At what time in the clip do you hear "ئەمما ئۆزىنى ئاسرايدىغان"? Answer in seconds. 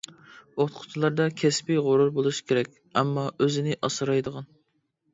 2.81-4.53